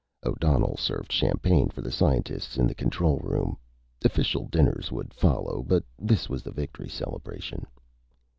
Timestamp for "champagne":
1.11-1.69